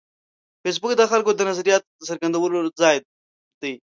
[0.61, 2.95] فېسبوک د خلکو د نظریاتو د څرګندولو ځای
[3.61, 3.73] دی